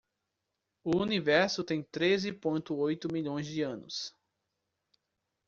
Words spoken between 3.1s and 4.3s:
milhões de anos.